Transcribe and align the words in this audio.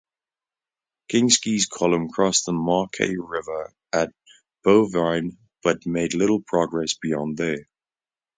Kinsky's 1.11 1.67
column 1.67 2.09
crossed 2.09 2.47
the 2.47 2.53
Marque 2.53 2.97
River 3.01 3.71
at 3.93 4.11
Bouvines 4.65 5.35
but 5.61 5.85
made 5.85 6.15
little 6.15 6.41
progress 6.41 6.95
beyond 6.99 7.37
there. 7.37 7.69